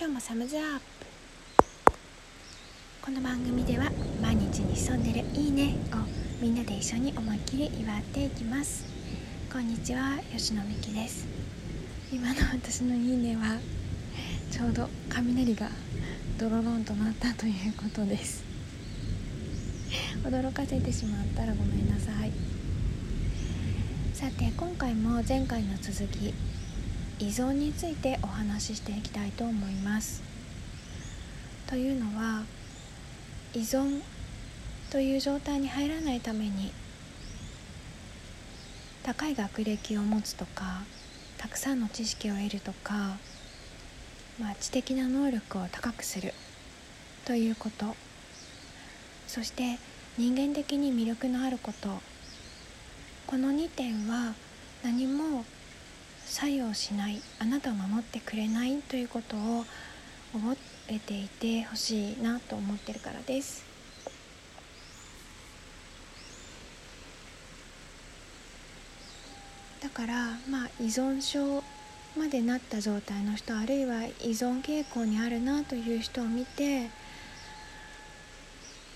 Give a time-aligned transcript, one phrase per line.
[0.00, 1.92] 今日もサムズアップ。
[3.02, 3.90] この番組では
[4.22, 5.96] 毎日に潜んでるいいねを
[6.40, 8.86] みんなで一緒に思いっきり祝っていきます。
[9.52, 11.28] こんにちは吉野美希です。
[12.10, 13.58] 今の私のいいねは
[14.50, 15.68] ちょうど雷が
[16.38, 18.42] ドロロンとなったということです。
[20.24, 22.32] 驚かせてしまったらごめんなさい。
[24.14, 26.32] さて今回も前回の続き
[27.20, 30.22] 依存についてお話ししていきたいと思います。
[31.66, 32.44] というのは
[33.52, 34.00] 依存
[34.90, 36.72] という状態に入らないために
[39.02, 40.82] 高い学歴を持つとか
[41.36, 43.18] たくさんの知識を得るとか、
[44.40, 46.32] まあ、知的な能力を高くする
[47.26, 47.94] ということ。
[49.26, 49.78] そして
[50.16, 52.00] 人間的に魅力のあること。
[53.26, 54.34] この2点は
[54.82, 55.44] 何も
[56.30, 59.64] 作用しないあなたを守ってくれないということを
[60.32, 63.64] 覚えていてほしいなと思ってるからです。
[69.82, 71.64] だからまあ依存症
[72.16, 76.90] までなった状態の人あるいは依存傾向にあるなという人を見て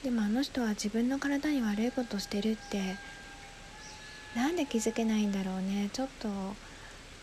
[0.04, 2.94] でもあの人は自分の体に悪いことしてるって
[4.36, 5.90] なんで気づけないんだろうね。
[5.92, 6.28] ちょっと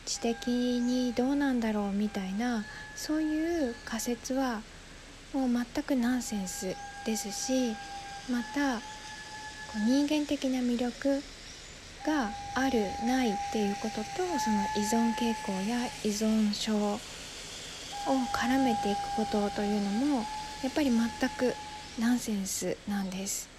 [0.05, 4.61] 知的にどうなんだろうみたいなそういう仮説は
[5.33, 7.75] もう全くナンセンスですし
[8.29, 8.81] また
[9.87, 11.21] 人間的な魅力
[12.05, 14.03] があるないっていうことと
[14.39, 16.99] その依存傾向や依存症を
[18.33, 20.25] 絡めていくことというのも
[20.63, 21.53] やっぱり全く
[21.99, 23.49] ナンセンスなんです。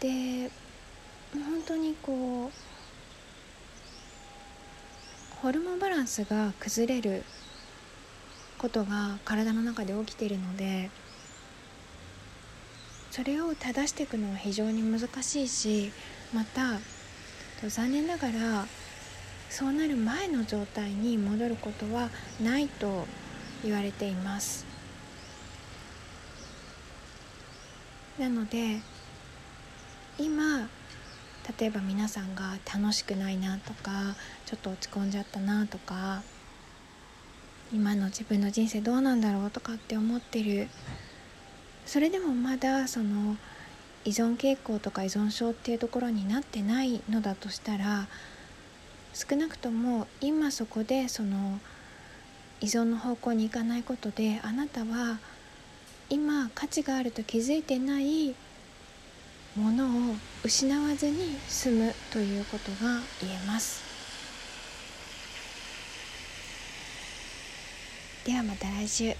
[0.00, 0.50] で
[1.34, 2.69] 本当にこう
[5.42, 7.22] ホルモンバランスが崩れる
[8.58, 10.90] ことが体の中で起きているので
[13.10, 15.92] それを正していくのは非常に難しいし
[16.34, 16.78] また
[17.66, 18.66] 残念ながら
[19.48, 22.10] そうなる前の状態に戻ることは
[22.42, 23.06] ないと
[23.64, 24.64] 言われています。
[28.18, 28.80] なので
[30.18, 30.68] 今
[31.58, 34.14] 例えば皆さんが楽しくないなとか
[34.46, 36.22] ちょっと落ち込んじゃったなとか
[37.72, 40.68] 今の自分の人生どうなんだろうとかって思ってる。
[41.86, 43.36] それでもまだその
[44.04, 48.06] 依存傾向とか依存症っていうところになってないのだとしたら
[49.12, 51.58] 少なくとも今そこでその
[52.60, 55.18] 依存の方向に行かないことであなたは
[56.08, 58.34] 今価値があると気づいてない
[60.50, 63.84] 失わずに済むということが言えます。
[68.26, 69.14] ではまた来週。